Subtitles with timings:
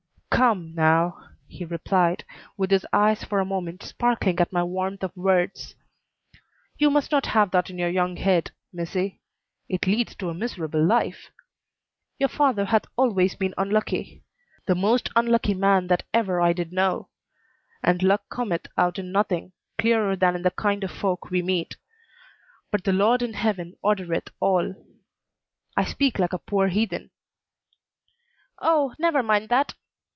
[0.33, 2.23] "Come, now," he replied,
[2.57, 5.75] with his eyes for a moment sparkling at my warmth of words;
[6.79, 9.21] "you must not have that in your young head, missy.
[9.69, 11.29] It leads to a miserable life.
[12.17, 14.23] Your father hath always been unlucky
[14.65, 17.09] the most unlucky that ever I did know.
[17.83, 21.75] And luck cometh out in nothing clearer than in the kind of folk we meet.
[22.71, 24.73] But the Lord in heaven ordereth all.
[25.77, 27.11] I speak like a poor heathen."
[28.59, 29.75] "Oh, never mind that!"